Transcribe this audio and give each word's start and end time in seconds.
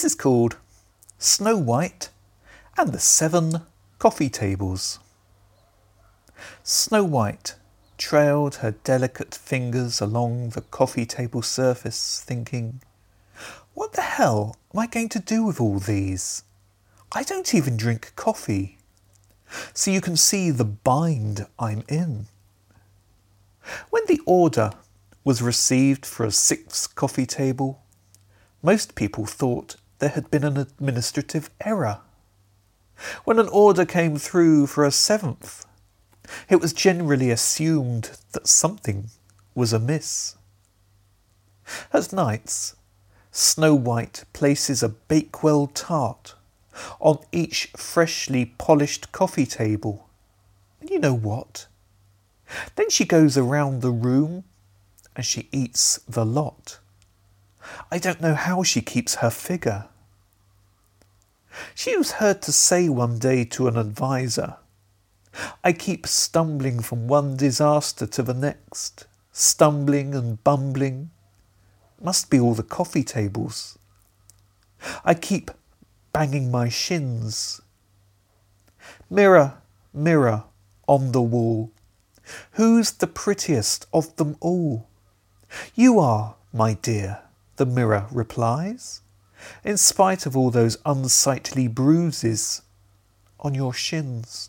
This 0.00 0.12
is 0.12 0.18
called 0.18 0.56
Snow 1.18 1.58
White 1.58 2.08
and 2.78 2.90
the 2.90 2.98
Seven 2.98 3.60
Coffee 3.98 4.30
Tables. 4.30 4.98
Snow 6.62 7.04
White 7.04 7.56
trailed 7.98 8.54
her 8.64 8.70
delicate 8.70 9.34
fingers 9.34 10.00
along 10.00 10.50
the 10.50 10.62
coffee 10.62 11.04
table 11.04 11.42
surface, 11.42 12.24
thinking, 12.26 12.80
What 13.74 13.92
the 13.92 14.00
hell 14.00 14.56
am 14.72 14.80
I 14.80 14.86
going 14.86 15.10
to 15.10 15.18
do 15.18 15.44
with 15.44 15.60
all 15.60 15.78
these? 15.78 16.44
I 17.12 17.22
don't 17.22 17.54
even 17.54 17.76
drink 17.76 18.14
coffee. 18.16 18.78
So 19.74 19.90
you 19.90 20.00
can 20.00 20.16
see 20.16 20.50
the 20.50 20.64
bind 20.64 21.46
I'm 21.58 21.84
in. 21.88 22.24
When 23.90 24.04
the 24.06 24.22
order 24.24 24.70
was 25.24 25.42
received 25.42 26.06
for 26.06 26.24
a 26.24 26.32
sixth 26.32 26.94
coffee 26.94 27.26
table, 27.26 27.82
most 28.62 28.94
people 28.94 29.26
thought 29.26 29.76
there 30.00 30.10
had 30.10 30.30
been 30.30 30.44
an 30.44 30.56
administrative 30.56 31.50
error. 31.60 32.00
When 33.24 33.38
an 33.38 33.48
order 33.48 33.86
came 33.86 34.16
through 34.16 34.66
for 34.66 34.84
a 34.84 34.90
seventh, 34.90 35.64
it 36.48 36.60
was 36.60 36.72
generally 36.72 37.30
assumed 37.30 38.10
that 38.32 38.48
something 38.48 39.10
was 39.54 39.72
amiss. 39.72 40.36
At 41.92 42.12
nights, 42.12 42.74
Snow 43.30 43.74
White 43.74 44.24
places 44.32 44.82
a 44.82 44.88
Bakewell 44.88 45.68
tart 45.68 46.34
on 46.98 47.18
each 47.30 47.70
freshly 47.76 48.46
polished 48.46 49.12
coffee 49.12 49.46
table. 49.46 50.08
And 50.80 50.90
you 50.90 50.98
know 50.98 51.14
what? 51.14 51.66
Then 52.76 52.90
she 52.90 53.04
goes 53.04 53.38
around 53.38 53.80
the 53.80 53.90
room 53.90 54.44
and 55.14 55.24
she 55.24 55.48
eats 55.52 56.00
the 56.08 56.24
lot. 56.24 56.80
I 57.90 57.98
don't 57.98 58.20
know 58.20 58.34
how 58.34 58.62
she 58.62 58.80
keeps 58.80 59.16
her 59.16 59.30
figure. 59.30 59.86
She 61.74 61.96
was 61.96 62.12
heard 62.12 62.42
to 62.42 62.52
say 62.52 62.88
one 62.88 63.18
day 63.18 63.44
to 63.44 63.68
an 63.68 63.76
adviser, 63.76 64.56
I 65.62 65.72
keep 65.72 66.06
stumbling 66.06 66.80
from 66.80 67.06
one 67.06 67.36
disaster 67.36 68.06
to 68.06 68.22
the 68.22 68.34
next, 68.34 69.06
stumbling 69.32 70.14
and 70.14 70.42
bumbling. 70.42 71.10
Must 72.00 72.30
be 72.30 72.40
all 72.40 72.54
the 72.54 72.62
coffee 72.62 73.04
tables. 73.04 73.78
I 75.04 75.14
keep 75.14 75.50
banging 76.12 76.50
my 76.50 76.68
shins. 76.68 77.60
Mirror, 79.08 79.54
mirror 79.92 80.44
on 80.86 81.12
the 81.12 81.22
wall, 81.22 81.70
who's 82.52 82.90
the 82.92 83.06
prettiest 83.06 83.86
of 83.92 84.16
them 84.16 84.36
all? 84.40 84.88
You 85.74 85.98
are, 85.98 86.36
my 86.52 86.74
dear, 86.74 87.22
the 87.60 87.66
mirror 87.66 88.06
replies, 88.10 89.02
in 89.62 89.76
spite 89.76 90.24
of 90.24 90.34
all 90.34 90.50
those 90.50 90.78
unsightly 90.86 91.68
bruises 91.68 92.62
on 93.38 93.54
your 93.54 93.74
shins. 93.74 94.48